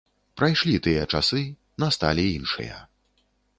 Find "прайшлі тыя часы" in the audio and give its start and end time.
0.41-1.43